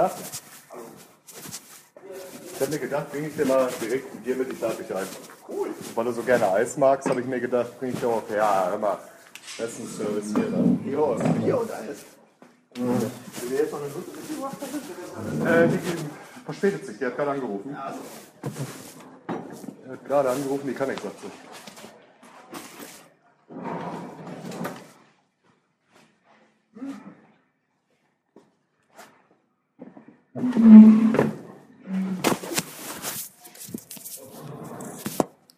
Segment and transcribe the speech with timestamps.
[0.00, 0.16] gedacht,
[2.54, 4.94] ich habe mir gedacht, bringe ich dir mal direkt ein Bier mit, ich lade dich
[4.94, 5.06] ein.
[5.48, 5.68] Cool.
[5.94, 8.68] Weil du so gerne Eis magst, habe ich mir gedacht, bringe ich dir auch, ja,
[8.70, 8.98] hör mal,
[9.58, 10.48] das ist ein Service hier.
[10.48, 10.78] Ne?
[10.86, 11.98] Jo, Bier und Eis.
[12.78, 13.10] Mhm.
[13.40, 17.30] Wenn wir jetzt noch eine Nutte mitgebracht haben, Äh, die verspätet sich, die hat gerade
[17.32, 17.76] angerufen.
[17.76, 17.98] also,
[19.84, 21.26] Die hat gerade angerufen, die kann nichts dazu.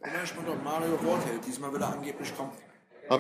[0.05, 2.51] ja, ich bin doch Mario Wortheld, diesmal will er angeblich kommen.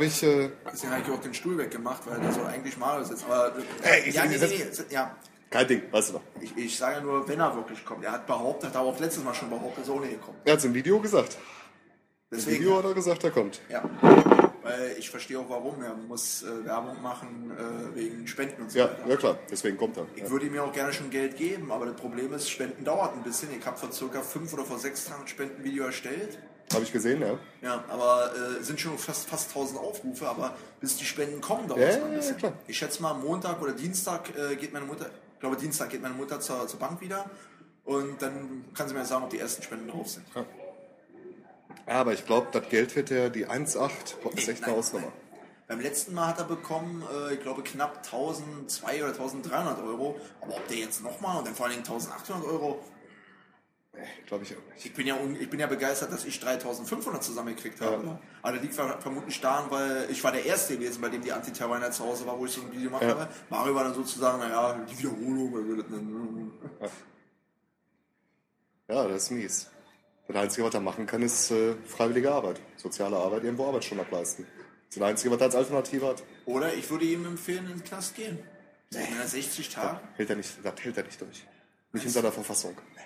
[0.02, 3.04] Habe ich, äh, Deswegen habe ich auch den Stuhl weggemacht, weil der soll eigentlich Mario
[3.04, 3.24] sitzen.
[3.26, 5.16] Aber, Ey, ich- ja, nee, das- nee, nee, ja,
[5.48, 6.22] kein Ding, weißt du noch.
[6.40, 8.02] ich, ich sage ja nur, wenn er wirklich kommt.
[8.04, 10.38] Er hat behauptet, hat aber auch letztes Mal schon behauptet, er ist ohne gekommen.
[10.44, 11.36] Er hat es im Video gesagt.
[12.32, 13.60] Im Deswegen, Video hat er gesagt, er kommt.
[13.68, 13.88] ja.
[14.64, 15.82] Weil ich verstehe auch warum.
[15.82, 19.08] Er muss äh, Werbung machen äh, wegen Spenden und so Ja, weiter.
[19.08, 20.06] ja klar, deswegen kommt er.
[20.16, 23.12] Ich würde ihm ja auch gerne schon Geld geben, aber das Problem ist, Spenden dauert
[23.14, 23.48] ein bisschen.
[23.58, 26.38] Ich habe vor circa fünf oder vor sechs Tagen ein Spendenvideo erstellt.
[26.74, 27.38] Habe ich gesehen, ja.
[27.60, 31.80] Ja, aber äh, sind schon fast, fast 1000 Aufrufe, aber bis die Spenden kommen, dauert
[31.80, 32.36] Ja, es ja, ein ja, bisschen.
[32.36, 32.52] klar.
[32.66, 36.14] Ich schätze mal, Montag oder Dienstag äh, geht meine Mutter, ich glaube Dienstag geht meine
[36.14, 37.28] Mutter zur, zur Bank wieder
[37.84, 40.24] und dann kann sie mir sagen, ob die ersten Spenden drauf sind.
[41.86, 43.88] Ja, aber ich glaube, das Geld wird er, die 1,8,
[44.22, 45.04] boah, ist echt eine nein.
[45.68, 50.20] Beim letzten Mal hat er bekommen, äh, ich glaube, knapp 1200 oder 1300 Euro.
[50.40, 52.91] Aber ob der jetzt nochmal und dann vor allen Dingen 1800 Euro, Nee,
[54.26, 54.86] glaube ich auch nicht.
[54.86, 58.04] Ich bin ja, ich bin ja begeistert, dass ich 3500 zusammengekriegt habe.
[58.06, 58.20] Ja.
[58.40, 61.32] Aber das liegt ver- vermutlich daran, weil ich war der Erste gewesen, bei dem die
[61.32, 63.10] Antiterroreinheit zu Hause war, wo ich so ein Video gemacht Ja.
[63.10, 63.28] habe.
[63.50, 66.52] Mario war dann sozusagen, naja, die Wiederholung.
[66.80, 66.90] das
[68.88, 69.70] Ja, das ist mies.
[70.28, 72.60] Das Einzige, was er machen kann, ist äh, freiwillige Arbeit.
[72.76, 74.46] Soziale Arbeit, irgendwo Arbeitsstunden ableisten.
[74.46, 76.22] Das ist das Einzige, was er als Alternative hat.
[76.46, 78.38] Oder ich würde ihm empfehlen, in den Knast gehen.
[78.90, 80.00] 60 Tage.
[80.16, 81.44] Hält er nicht, das hält er nicht durch.
[81.92, 82.74] Nicht in seiner Verfassung.
[82.94, 83.02] Nee.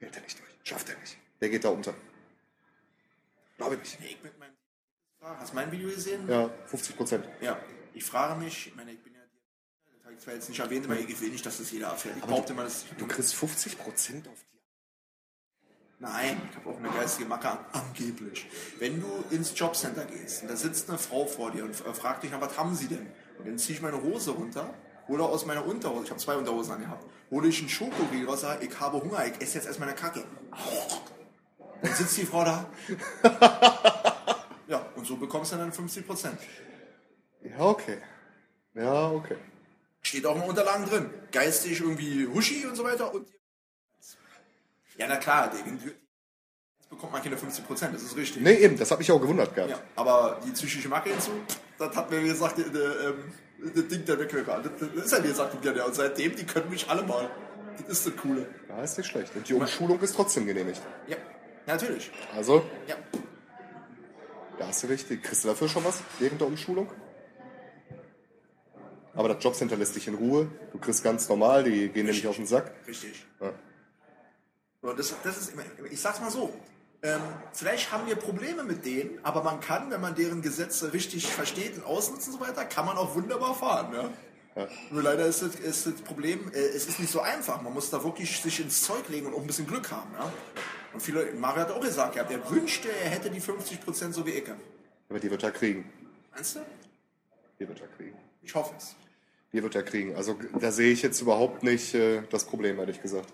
[0.00, 0.50] Hält er nicht durch.
[0.64, 1.16] Schafft er nicht.
[1.40, 1.94] Der geht da unter.
[3.56, 4.12] Glaube ich nicht.
[4.12, 4.54] Ich mit meinem
[5.20, 6.26] Hast du mein Video gesehen?
[6.28, 7.28] Ja, 50 Prozent.
[7.42, 7.60] Ja.
[7.92, 9.20] Ich frage mich, ich meine, ich bin ja.
[9.96, 12.16] Das habe ich zwar jetzt nicht erwähnt, aber ich will nicht, dass das jeder erfährt.
[12.16, 12.86] Ich Aber behaupte mal, dass.
[12.96, 14.50] Du kriegst 50 Prozent auf die.
[15.98, 17.58] Nein, ich habe auch eine geistige Macke an.
[17.72, 18.46] Angeblich.
[18.78, 22.30] Wenn du ins Jobcenter gehst und da sitzt eine Frau vor dir und fragt dich,
[22.30, 23.06] na, was haben sie denn?
[23.36, 24.72] Und dann ziehe ich meine Hose runter,
[25.10, 28.64] hole aus meiner Unterhose, ich habe zwei Unterhosen angehabt, hole ich einen Schokoriegel raus, sage,
[28.64, 30.24] ich habe Hunger, ich esse jetzt erstmal eine Kacke.
[31.82, 32.66] Dann sitzt die Frau da.
[34.68, 36.38] Ja, und so bekommst du dann 50 Prozent.
[37.42, 37.98] Ja, okay.
[38.74, 39.36] Ja, okay.
[40.00, 41.10] Steht auch in Unterlagen drin.
[41.32, 43.12] Geistig irgendwie Huschi und so weiter.
[43.12, 43.26] Und
[44.96, 48.42] ja, na klar, jetzt bekommt man keine 50 Prozent, das ist richtig.
[48.42, 49.72] Nee, eben, das hat mich auch gewundert gehabt.
[49.72, 51.32] Ja, aber die psychische Macke hinzu,
[51.76, 53.32] das hat mir gesagt, äh, ähm,
[53.74, 54.62] das Ding der Wegwirker.
[54.62, 57.30] Das, das ist ja wie gesagt, ja, und seitdem, die können mich alle mal.
[57.86, 58.46] Das ist das Coole.
[58.68, 59.34] Ja, ist nicht schlecht.
[59.34, 60.80] Und die Umschulung ist trotzdem genehmigt.
[61.06, 61.16] Ja,
[61.66, 62.10] natürlich.
[62.34, 62.96] Also, Ja.
[64.58, 65.22] da hast du richtig.
[65.22, 66.90] Kriegst du dafür schon was während der Umschulung?
[69.14, 70.48] Aber das Jobcenter lässt dich in Ruhe.
[70.72, 72.72] Du kriegst ganz normal, die gehen nämlich auf den Sack.
[72.86, 73.24] Richtig.
[73.40, 73.52] Ja.
[74.96, 75.52] Das, das ist
[75.90, 76.52] ich sag's mal so.
[77.02, 77.20] Ähm,
[77.52, 81.76] vielleicht haben wir Probleme mit denen, aber man kann, wenn man deren Gesetze richtig versteht
[81.76, 83.94] und ausnutzt und so weiter, kann man auch wunderbar fahren.
[83.94, 84.10] Ja?
[84.56, 84.68] Ja.
[84.90, 87.62] Nur leider ist das, ist das Problem, äh, es ist nicht so einfach.
[87.62, 90.12] Man muss da wirklich sich ins Zeug legen und auch ein bisschen Glück haben.
[90.12, 90.30] Ja?
[90.92, 94.32] Und viele, Mario hat auch gesagt, gehabt, er wünschte, er hätte die 50% so wie
[94.32, 94.44] ich.
[95.08, 95.90] Aber die wird er kriegen.
[96.34, 96.60] Meinst du?
[97.58, 98.18] Die wird er kriegen.
[98.42, 98.94] Ich hoffe es.
[99.52, 100.16] Die wird er kriegen.
[100.16, 103.32] Also da sehe ich jetzt überhaupt nicht äh, das Problem, ehrlich gesagt.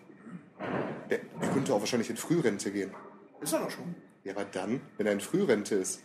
[1.11, 2.93] Der, der könnte auch wahrscheinlich in Frührente gehen.
[3.41, 3.95] Ist er doch schon.
[4.25, 6.01] Ja, aber dann, wenn er in Frührente ist,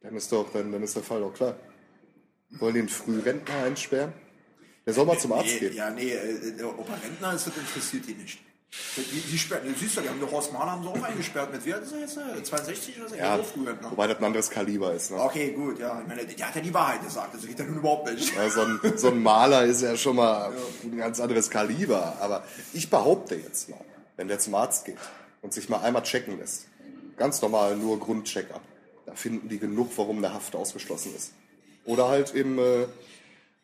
[0.00, 1.56] dann ist doch, dann, dann ist der Fall doch klar.
[2.50, 4.12] Wollen den Frührentner einsperren?
[4.86, 5.74] Der soll mal zum Arzt nee, gehen.
[5.74, 8.38] Ja, nee, äh, der Opa Rentner, das interessiert die nicht.
[8.96, 11.52] Die, die sperren, du siehst ja, die haben doch Horst Mahler haben sie auch eingesperrt.
[11.52, 12.16] Mit wer ist er jetzt?
[12.16, 13.14] äh, 62 oder so?
[13.14, 13.90] Ja, Ja, Frührentner.
[13.90, 15.10] wobei das ein anderes Kaliber ist.
[15.10, 15.20] Ne?
[15.20, 16.00] Okay, gut, ja.
[16.00, 18.34] Ich meine, der hat ja die Wahrheit gesagt, das geht ja nun überhaupt nicht.
[18.34, 20.52] Ja, so, ein, so ein Maler ist ja schon mal
[20.82, 22.16] ein ganz anderes Kaliber.
[22.20, 23.80] Aber ich behaupte jetzt mal,
[24.16, 24.98] wenn der zum Arzt geht
[25.44, 26.66] und sich mal einmal checken lässt,
[27.18, 28.62] ganz normal nur Grundcheck-up,
[29.04, 31.34] da finden die genug, warum eine Haft ausgeschlossen ist.
[31.84, 32.86] Oder halt im äh,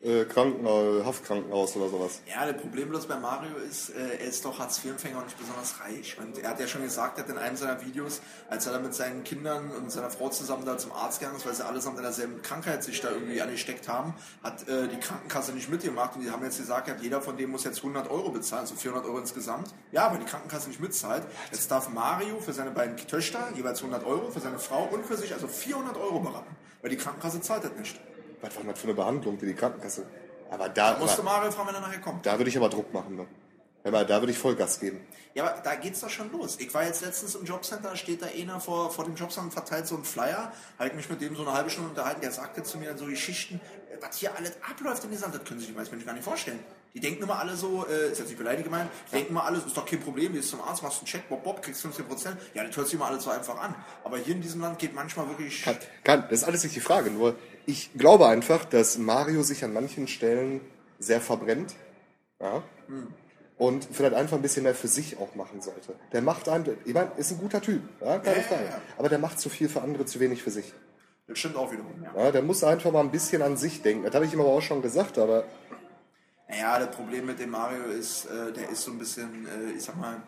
[0.03, 2.21] äh, Krankenhaus, Haftkrankenhaus oder sowas.
[2.27, 5.79] Ja, das Problem bloß bei Mario ist, äh, er ist doch Hartz-IV-Empfänger und nicht besonders
[5.79, 6.17] reich.
[6.19, 8.79] Und er hat ja schon gesagt, er hat in einem seiner Videos, als er da
[8.79, 11.97] mit seinen Kindern und seiner Frau zusammen da zum Arzt gegangen ist, weil sie allesamt
[11.97, 16.23] in derselben Krankheit sich da irgendwie angesteckt haben, hat äh, die Krankenkasse nicht mitgemacht und
[16.23, 19.05] die haben jetzt gesagt, ja, jeder von denen muss jetzt 100 Euro bezahlen, so 400
[19.05, 19.69] Euro insgesamt.
[19.91, 21.23] Ja, aber die Krankenkasse nicht mitzahlt.
[21.51, 25.17] Jetzt darf Mario für seine beiden Töchter jeweils 100 Euro, für seine Frau und für
[25.17, 27.99] sich also 400 Euro berappen, weil die Krankenkasse zahlt das nicht.
[28.41, 30.05] Was war das für eine Behandlung, die die Krankenkasse?
[30.49, 32.25] Aber da, Musste aber, Mario fragen, wenn er nachher kommt.
[32.25, 33.15] da würde ich aber Druck machen.
[33.15, 33.25] Ne?
[33.83, 34.99] Ja, aber da würde ich Vollgas geben.
[35.33, 36.57] Ja, aber da geht's doch schon los.
[36.59, 39.87] Ich war jetzt letztens im Jobcenter, steht da einer vor, vor dem Jobcenter und verteilt
[39.87, 42.77] so einen Flyer, halt mich mit dem so eine halbe Stunde unterhalten, der sagte zu
[42.77, 43.61] mir dann so Geschichten,
[44.01, 46.59] was hier alles abläuft in dieser Land, das können Sie sich meist gar nicht vorstellen.
[46.93, 49.65] Die denken immer alle so, äh, ist jetzt nicht beleidigt gemeint, die denken immer alles,
[49.65, 52.37] ist doch kein Problem, gehst zum Arzt, machst einen Check, Bob, Bob, kriegst 15 Prozent.
[52.53, 53.73] Ja, das hört sich immer alles so einfach an.
[54.03, 55.63] Aber hier in diesem Land geht manchmal wirklich...
[55.63, 57.37] Kann, kann, das ist alles nicht die Frage, nur
[57.71, 60.61] ich glaube einfach, dass Mario sich an manchen Stellen
[60.99, 61.75] sehr verbrennt.
[62.39, 62.63] Ja?
[63.57, 65.95] Und vielleicht einfach ein bisschen mehr für sich auch machen sollte.
[66.11, 68.65] Der macht einen, ich meine, ist ein guter Typ, ja, keine Frage.
[68.65, 68.81] ja.
[68.97, 70.73] Aber der macht zu viel für andere, zu wenig für sich.
[71.27, 72.11] Das stimmt auch wiederum, ja.
[72.25, 74.03] Ja, der muss einfach mal ein bisschen an sich denken.
[74.03, 75.45] Das habe ich ihm aber auch schon gesagt, aber
[76.49, 79.83] Naja, das Problem mit dem Mario ist, äh, der ist so ein bisschen, äh, ich
[79.83, 80.21] sag mal,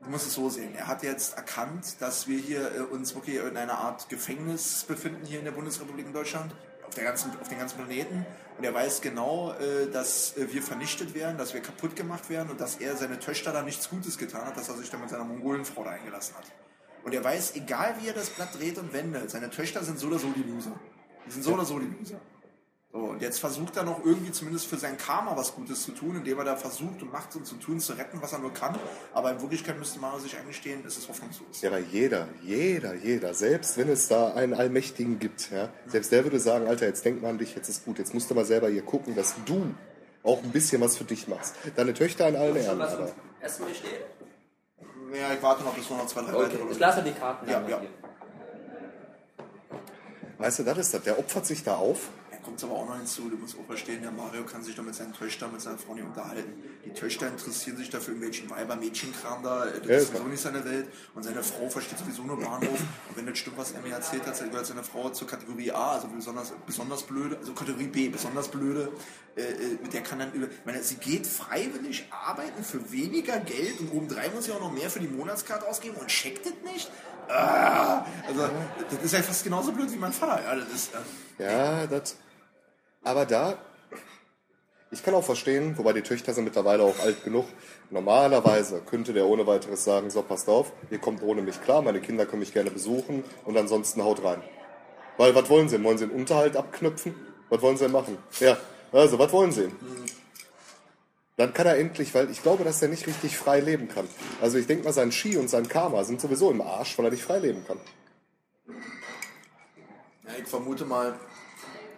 [0.00, 0.74] du musst es so sehen.
[0.74, 5.24] Er hat jetzt erkannt, dass wir hier äh, uns wirklich in einer Art Gefängnis befinden
[5.26, 6.54] hier in der Bundesrepublik in Deutschland,
[6.86, 8.26] auf, der ganzen, auf den ganzen Planeten.
[8.56, 12.50] Und er weiß genau, äh, dass äh, wir vernichtet werden, dass wir kaputt gemacht werden
[12.50, 15.10] und dass er seine Töchter da nichts Gutes getan hat, dass er sich da mit
[15.10, 16.44] seiner Mongolenfrau da eingelassen hat.
[17.04, 20.08] Und er weiß, egal wie er das Blatt dreht und wendet, seine Töchter sind so
[20.08, 20.78] oder so die Loser.
[21.26, 22.20] Die sind so oder so die Loser.
[22.98, 26.16] So, und jetzt versucht er noch irgendwie zumindest für sein Karma was Gutes zu tun,
[26.16, 28.76] indem er da versucht und macht und zu tun, zu retten, was er nur kann.
[29.14, 31.62] Aber in Wirklichkeit müsste Mario sich eingestehen, es ist hoffnungslos.
[31.62, 36.24] Ja, aber jeder, jeder, jeder, selbst wenn es da einen Allmächtigen gibt, ja, selbst der
[36.24, 38.44] würde sagen, Alter, jetzt denk mal an dich, jetzt ist gut, jetzt musst du mal
[38.44, 39.72] selber hier gucken, dass du
[40.24, 41.54] auch ein bisschen was für dich machst.
[41.76, 42.80] Deine Töchter in allen Ehren,
[43.40, 44.06] erstmal steht?
[45.14, 46.72] Ja, ich warte noch bis noch zwei, drei Okay, weitere.
[46.72, 47.48] ich lasse die Karten.
[47.48, 47.80] Ja, ja.
[50.38, 52.08] weißt du, das ist das, der opfert sich da auf.
[52.48, 54.94] Kommt aber auch noch hinzu, du musst auch verstehen, der Mario kann sich doch mit
[54.94, 56.54] seinen Töchtern, mit seiner Frau nicht unterhalten.
[56.82, 60.40] Die Töchter interessieren sich dafür irgendwelchen Weiber, Mädchenkram da, äh, das Ja, ist sowieso nicht
[60.40, 60.88] seine Welt.
[61.14, 62.80] Und seine Frau versteht sowieso nur Bahnhof.
[62.80, 65.96] Und wenn das stimmt, was er mir erzählt hat, gehört seine Frau zur Kategorie A,
[65.96, 68.92] also besonders, besonders blöde, also Kategorie B, besonders blöde.
[69.36, 73.40] Äh, äh, mit der kann dann über, ich meine, sie geht freiwillig arbeiten für weniger
[73.40, 76.54] Geld und obendrein muss sie auch noch mehr für die Monatskarte ausgeben und checkt das
[76.64, 76.90] nicht.
[77.28, 78.48] Ah, also,
[78.90, 80.42] das ist ja fast genauso blöd wie mein Vater.
[80.42, 82.16] Ja, das ist, äh, Ja, das.
[83.02, 83.58] Aber da,
[84.90, 87.46] ich kann auch verstehen, wobei die Töchter sind mittlerweile auch alt genug.
[87.90, 92.00] Normalerweise könnte der ohne weiteres sagen, so passt auf, ihr kommt ohne mich klar, meine
[92.00, 94.42] Kinder können mich gerne besuchen und ansonsten haut rein.
[95.16, 95.82] Weil, was wollen sie?
[95.82, 97.14] Wollen sie einen Unterhalt abknüpfen?
[97.48, 98.18] Was wollen sie denn machen?
[98.40, 98.56] Ja,
[98.92, 99.70] also, was wollen sie?
[101.36, 104.08] Dann kann er endlich, weil ich glaube, dass er nicht richtig frei leben kann.
[104.40, 107.10] Also ich denke mal, sein Ski und sein Karma sind sowieso im Arsch, weil er
[107.12, 107.78] nicht frei leben kann.
[110.26, 111.18] Ja, ich vermute mal,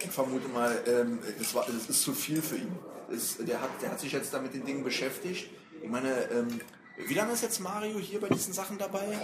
[0.04, 2.72] ich vermute mal, ähm, das, war, das ist zu viel für ihn.
[3.10, 5.50] Das, der, hat, der hat sich jetzt da mit den Dingen beschäftigt.
[5.82, 6.60] Ich meine, ähm,
[7.06, 9.18] wie lange ist jetzt Mario hier bei diesen Sachen dabei?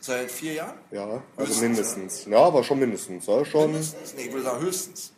[0.00, 0.78] Seit vier Jahren?
[0.90, 2.24] Ja, also Höchstens, mindestens.
[2.26, 3.26] Ja, aber schon mindestens.
[3.26, 3.72] Ja, schon.
[3.72, 4.14] Mindestens?
[4.14, 5.12] Nee, ich würde sagen höchstens.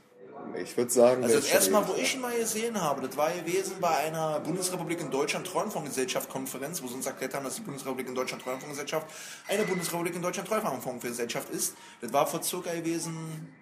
[0.62, 3.30] Ich würde sagen, Also das erste Mal, wo ich ihn mal gesehen habe, das war
[3.32, 8.08] gewesen bei einer Bundesrepublik in Deutschland Treuhandfondsgesellschaft-Konferenz, wo sie uns erklärt haben, dass die Bundesrepublik
[8.08, 9.06] in Deutschland Treuhandfondsgesellschaft
[9.48, 11.74] eine Bundesrepublik in Deutschland Treuhandfondsgesellschaft ist.
[12.00, 13.52] Das war vor circa gewesen,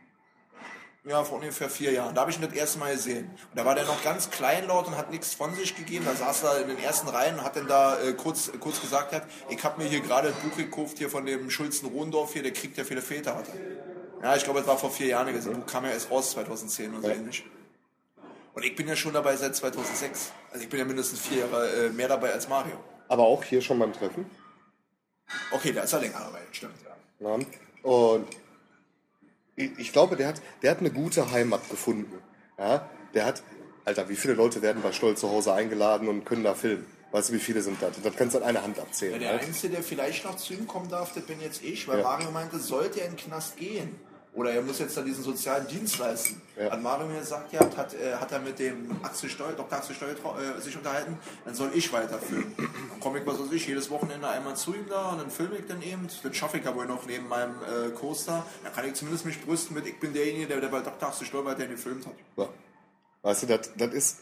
[1.05, 2.15] ja, vor ungefähr vier Jahren.
[2.15, 3.27] Da habe ich ihn das erste Mal gesehen.
[3.51, 6.05] Und da war der noch ganz kleinlaut und hat nichts von sich gegeben.
[6.07, 9.13] Da saß er in den ersten Reihen und hat dann da äh, kurz, kurz gesagt,
[9.13, 12.53] hat, ich habe mir hier gerade ein Buch gekauft hier von dem Schulzen-Rohendorf hier, der
[12.53, 13.53] Krieg der viele Väter hatte.
[14.23, 15.33] Ja, ich glaube, das war vor vier Jahren.
[15.35, 17.15] Das Buch kam ja erst raus 2010 oder so Ja.
[17.15, 17.45] ähnlich.
[18.55, 20.33] Und ich bin ja schon dabei seit 2006.
[20.53, 22.77] Also ich bin ja mindestens vier Jahre äh, mehr dabei als Mario.
[23.09, 24.25] Aber auch hier schon beim Treffen.
[25.51, 26.75] Okay, da ist er länger dabei, stimmt.
[27.21, 27.37] Ja.
[27.83, 28.27] Und
[29.57, 32.13] ich, glaube, der hat, der hat eine gute Heimat gefunden.
[32.59, 32.89] Ja.
[33.15, 33.43] Der hat,
[33.85, 36.87] Alter, wie viele Leute werden bei Stoll zu Hause eingeladen und können da filmen?
[37.13, 37.93] Weißt du, wie viele sind das?
[38.03, 39.21] Das kannst du an einer Hand Ja, abzählen.
[39.21, 39.41] der ne?
[39.41, 42.05] Einzige, der vielleicht noch zu ihm kommen darf, das bin jetzt ich, weil Ja.
[42.05, 43.95] Mario meinte, sollte er in den Knast gehen
[44.35, 46.43] oder er muss jetzt da diesen sozialen Dienst leisten.
[46.57, 46.71] Ja.
[46.71, 49.79] Hat Mario mir gesagt, ja, hat, äh, hat er mit dem Axel Steuer, Dr.
[49.79, 52.53] Axel Steuer äh, sich unterhalten, dann soll ich weiterfilmen.
[52.57, 55.57] Dann komme ich, was weiß ich, jedes Wochenende einmal zu ihm da und dann filme
[55.57, 56.09] ich dann eben.
[56.23, 58.45] Das schaffe ich wohl noch neben meinem äh, Coaster.
[58.63, 61.09] Da kann ich zumindest mich brüsten mit, ich bin derjenige, der, der bei Dr.
[61.09, 62.15] Axel Steuer weiterhin gefilmt hat.
[62.37, 62.49] Ja.
[63.23, 64.19] Weißt du, das ist.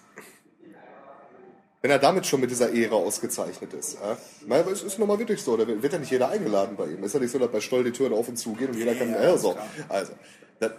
[1.83, 3.99] Wenn er damit schon mit dieser Ehre ausgezeichnet ist.
[4.01, 4.17] Ja?
[4.57, 5.57] Aber es ist nochmal wirklich so.
[5.57, 7.03] Da wird ja nicht jeder eingeladen bei ihm.
[7.03, 8.95] Ist ja nicht so, dass bei Stoll die Türen auf und zu gehen und jeder
[8.95, 9.11] kann.
[9.11, 9.53] Ja, so.
[9.53, 9.67] klar.
[9.89, 10.13] Also,
[10.61, 10.71] das,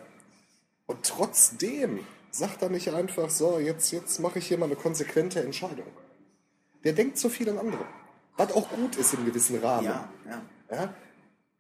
[0.86, 2.00] und trotzdem
[2.32, 5.86] sagt er nicht einfach so, jetzt, jetzt mache ich hier mal eine konsequente Entscheidung.
[6.86, 7.86] Der denkt zu viel an andere.
[8.38, 9.86] Was auch gut ist im gewissen Rahmen.
[9.86, 10.42] Ja, ja.
[10.72, 10.94] Ja?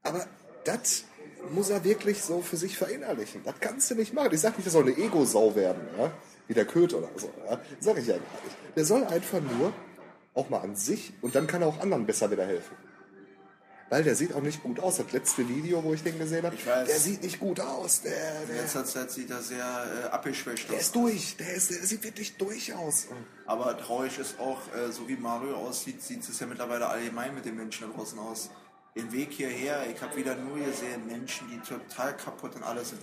[0.03, 0.25] Aber
[0.63, 1.03] das
[1.51, 3.41] muss er wirklich so für sich verinnerlichen.
[3.43, 4.29] Das kannst du nicht machen.
[4.31, 6.12] Ich sag nicht, das soll eine Ego-Sau werden, ja?
[6.47, 7.31] Wie der Köth oder so.
[7.50, 7.59] Ja?
[7.79, 8.75] Sag ich ja gar nicht.
[8.75, 9.73] Der soll einfach nur
[10.33, 12.75] auch mal an sich und dann kann er auch anderen besser wieder helfen.
[13.89, 14.97] weil der sieht auch nicht gut aus.
[14.97, 16.88] Das letzte Video, wo ich den gesehen habe, Ich weiß.
[16.88, 18.01] der sieht nicht gut aus.
[18.01, 19.63] Der, In der, letzter Zeit sieht er sehr
[20.05, 20.81] äh, abgeschwächt der aus.
[20.85, 21.38] ist durch.
[21.38, 23.07] Der, ist, der sieht wirklich durch aus.
[23.45, 27.45] Aber traurig ist auch, äh, so wie Mario aussieht, sieht es ja mittlerweile allgemein mit
[27.45, 28.50] den Menschen da draußen aus.
[28.95, 33.01] Den Weg hierher, ich habe wieder nur gesehen, Menschen, die total kaputt und alles sind.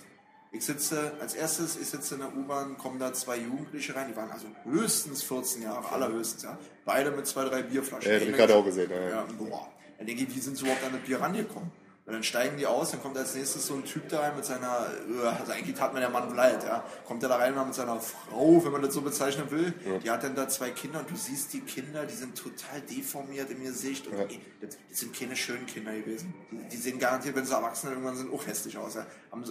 [0.53, 4.17] Ich sitze, als erstes, ich sitze in der U-Bahn, kommen da zwei Jugendliche rein, die
[4.17, 6.59] waren also höchstens 14 Jahre, allerhöchstens, ja.
[6.85, 8.11] Beide mit zwei, drei Bierflaschen.
[8.11, 9.09] Ja, hab ich gerade auch gesehen, ja, ja.
[9.11, 9.69] Ja, boah.
[9.99, 11.71] Dann denke ich, wie sind sie überhaupt an das Bier rangekommen?
[12.11, 14.45] Und dann steigen die aus, dann kommt als nächstes so ein Typ da rein mit
[14.45, 14.89] seiner,
[15.23, 16.83] äh, also eigentlich tat mir der Mann leid, ja.
[17.07, 19.73] Kommt er da rein mit seiner Frau, wenn man das so bezeichnen will.
[20.03, 23.49] Die hat dann da zwei Kinder und du siehst die Kinder, die sind total deformiert
[23.51, 24.09] im Gesicht.
[24.09, 24.25] Und Ja.
[24.61, 26.35] das, sind keine schönen Kinder gewesen.
[26.73, 28.95] Die, sehen garantiert, wenn sie erwachsen sind, irgendwann sind auch hässlich aus.
[28.97, 29.07] Ja.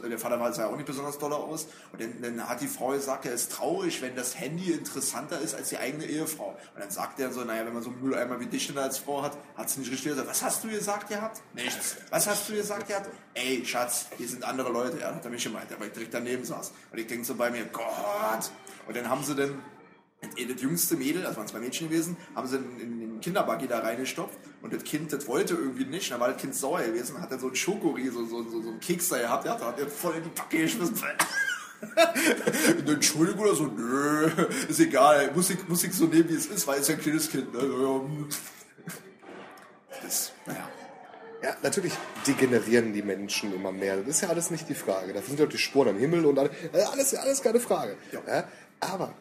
[0.10, 1.68] Der Vater war sah ja auch nicht besonders doll aus.
[1.94, 5.56] Und dann, dann hat die Frau gesagt, er ist traurig, wenn das Handy interessanter ist
[5.56, 6.50] als die eigene Ehefrau.
[6.76, 8.98] Und dann sagt er so, naja, wenn man so einen Mülleimer wie dich denn als
[8.98, 10.28] Frau hat, hat sie nicht richtig gesagt.
[10.28, 11.40] Was hast du gesagt gehabt?
[11.54, 11.96] Nichts.
[12.10, 13.10] Was hast du gesagt gehabt?
[13.34, 15.00] Ey, Schatz, hier sind andere Leute.
[15.00, 16.72] Ja, hat er mich gemeint, weil ich direkt daneben saß.
[16.92, 18.52] Und ich denke so bei mir, Gott.
[18.88, 19.62] Und dann haben sie dann
[20.22, 24.38] das jüngste Mädel, also waren zwei Mädchen gewesen, haben sie in, den Kinderbuggy da reingestopft
[24.62, 27.40] und das Kind, das wollte irgendwie nicht, dann war das Kind sauer gewesen, hat dann
[27.40, 29.88] so ein Schokori, so, so, so, so einen Keks da gehabt, ja, da hat er
[29.88, 30.96] voll in die Backe geschmissen.
[32.86, 34.30] Entschuldigung oder so, nö,
[34.68, 37.02] ist egal, muss ich, muss ich so nehmen, wie es ist, weil es ja ein
[37.02, 37.54] kleines Kind.
[37.54, 37.60] Ne?
[37.62, 38.02] Ja,
[40.04, 40.70] Das, naja.
[41.42, 41.94] Ja, natürlich
[42.28, 43.98] degenerieren die Menschen immer mehr.
[43.98, 45.14] Das ist ja alles nicht die Frage.
[45.14, 47.96] Da sind ja die Spuren am Himmel und alles, äh, alles, alles keine Frage.
[48.12, 48.22] Ja.
[48.28, 48.48] Ja,
[48.82, 49.14] aber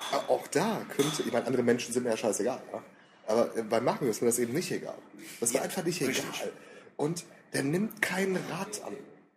[0.00, 2.62] äh, auch da könnte, ich meine, andere Menschen sind mir ja scheißegal.
[2.72, 2.82] Ja?
[3.26, 4.96] Aber äh, bei Mario ist mir das eben nicht egal.
[5.40, 6.24] Das war Ja, einfach nicht richtig.
[6.24, 6.52] egal.
[6.96, 8.94] Und der nimmt keinen Rat an.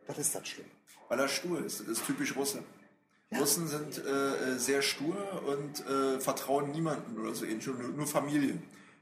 [0.08, 0.68] Das ist das schlimm.
[1.10, 1.82] Weil er stur ist.
[1.82, 2.64] Das ist typisch Russe.
[3.38, 8.08] Russen sind äh, äh, sehr stur und äh, vertrauen niemanden oder so ähnlich, nur, nur
[8.08, 8.58] Familie.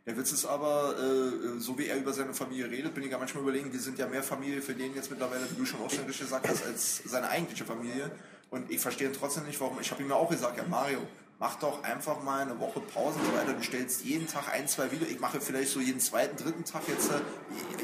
[0.07, 3.17] Der Witz ist aber, äh, so wie er über seine Familie redet, bin ich ja
[3.17, 5.89] manchmal überlegen, wir sind ja mehr Familie für den jetzt mittlerweile, wie du schon auch
[5.91, 8.09] schon richtig gesagt hast, als seine eigentliche Familie.
[8.49, 9.77] Und ich verstehe trotzdem nicht, warum.
[9.81, 10.99] Ich habe ihm ja auch gesagt, ja Mario,
[11.39, 13.51] mach doch einfach mal eine Woche Pause und so weiter.
[13.51, 15.09] Du stellst jeden Tag ein, zwei Videos.
[15.11, 17.15] Ich mache vielleicht so jeden zweiten, dritten Tag jetzt, äh,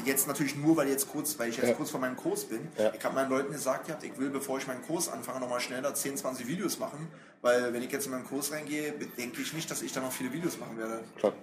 [0.06, 1.74] jetzt natürlich nur, weil jetzt kurz, weil ich jetzt Ja.
[1.74, 2.66] kurz vor meinem Kurs bin.
[2.78, 2.90] Ja.
[2.94, 5.94] Ich habe meinen Leuten gesagt, gehabt, ich will, bevor ich meinen Kurs anfange, nochmal schneller
[5.94, 7.06] 10, 20 Videos machen,
[7.42, 10.12] weil wenn ich jetzt in meinen Kurs reingehe, denke ich nicht, dass ich da noch
[10.12, 11.04] viele Videos machen werde.
[11.18, 11.34] Klar.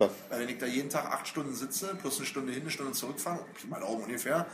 [0.00, 0.10] Klar.
[0.30, 2.92] Weil wenn ich da jeden Tag acht Stunden sitze, plus eine Stunde hin, eine Stunde
[2.92, 4.46] zurückfahren, mal Augen ungefähr,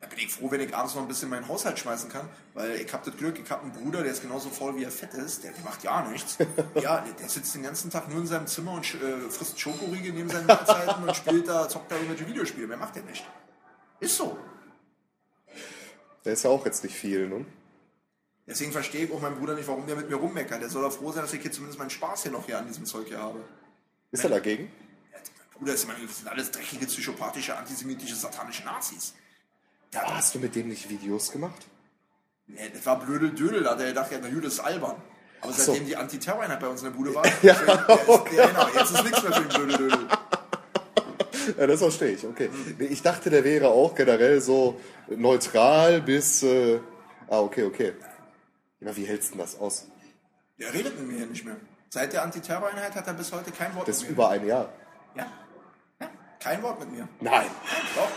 [0.00, 2.80] dann bin ich froh, wenn ich abends noch ein bisschen meinen Haushalt schmeißen kann, weil
[2.80, 5.14] ich habe das Glück, ich habe einen Bruder, der ist genauso faul wie er fett
[5.14, 6.36] ist, der, macht ja nichts.
[6.82, 10.12] Ja, der, der sitzt den ganzen Tag nur in seinem Zimmer und äh, frisst Schokoriegel
[10.12, 12.66] neben seinen Mahlzeiten und spielt da, zockt da irgendwelche Videospiele.
[12.66, 13.24] Mehr macht er nicht.
[14.00, 14.36] Ist so.
[16.24, 17.44] Der ist ja auch jetzt nicht viel, ne?
[18.48, 20.60] Deswegen verstehe ich auch meinen Bruder nicht, warum der mit mir rummeckert.
[20.60, 22.66] Der soll doch froh sein, dass ich hier zumindest meinen Spaß hier noch hier an
[22.66, 23.44] diesem Zeug hier habe.
[24.10, 24.72] Ist er dagegen?
[25.58, 29.14] Bruder das sind alles dreckige, psychopathische, antisemitische, satanische Nazis.
[29.94, 31.66] Oh, hast du mit dem nicht Videos gemacht?
[32.46, 34.96] Nee, das war blödel Dödel, da hat er gedacht, ja, na gut, das ist albern.
[35.40, 35.62] Aber so.
[35.62, 38.90] seitdem die Antiterroreinheit bei uns in der Bude war, ja, der ist, der, genau, jetzt
[38.90, 40.08] ist nichts mehr für den blödel Dödel.
[41.58, 42.50] Ja, das verstehe ich, okay.
[42.78, 46.42] Ich dachte, der wäre auch generell so neutral bis.
[46.42, 46.80] Äh,
[47.28, 47.94] ah, okay, okay.
[48.80, 49.86] Ja, wie hältst du denn das aus?
[50.58, 51.56] Der redet mit mir nicht mehr.
[51.88, 54.68] Seit der Antiterroreinheit hat er bis heute kein Wort Das ist über ein Jahr.
[55.14, 55.26] Ja.
[56.42, 56.50] Ja.
[56.50, 57.08] Kein Wort mit mir.
[57.20, 57.46] Nein.
[57.94, 58.08] Doch.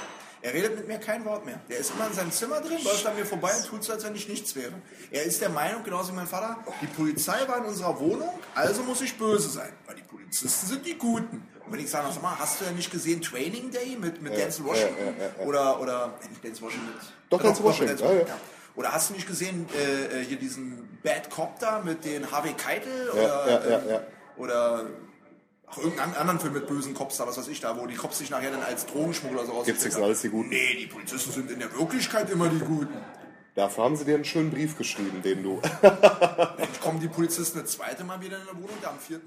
[0.43, 1.59] Er redet mit mir kein Wort mehr.
[1.69, 4.03] Der ist immer in seinem Zimmer drin, läuft an mir vorbei und tut so, als
[4.03, 4.71] wenn ich nichts wäre.
[5.11, 8.81] Er ist der Meinung, genauso wie mein Vater, die Polizei war in unserer Wohnung, also
[8.81, 9.71] muss ich böse sein.
[9.85, 11.47] Weil die Polizisten sind die Guten.
[11.63, 14.35] Und wenn ich sage, sag mal, hast du ja nicht gesehen Training Day mit, mit
[14.35, 14.97] Denzel Washington?
[15.19, 15.45] ja, ja, ja.
[15.45, 16.87] Oder, oder, äh, nicht Denzel Washington.
[16.87, 18.25] mit- Doch, Denzel Washington, ja, ja.
[18.73, 22.53] Oder hast du nicht gesehen, äh, äh, hier diesen Bad Cop da mit den Harvey
[22.53, 23.07] Keitel?
[23.07, 24.01] Ja, Oder, ja, ja, ja.
[24.37, 24.85] oder
[25.71, 28.17] Ach, irgendeinen anderen Film mit bösen Cops da, was weiß ich da, wo die Cops
[28.17, 30.49] sich nachher dann als Drogenschmuggler so Gibt's rausgestellt nicht alles die Guten?
[30.49, 32.97] Nee, die Polizisten sind in der Wirklichkeit immer die Guten.
[33.55, 35.61] Dafür haben sie dir einen schönen Brief geschrieben, den du.
[35.81, 39.19] Dann kommen die Polizisten das zweite Mal wieder in der Wohnung, da am 4.12.